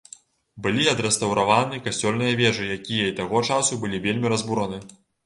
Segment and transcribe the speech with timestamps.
[0.65, 4.81] Былі адрэстаўраваны касцёльныя вежы, якія і таго часу былі вельмі разбураны.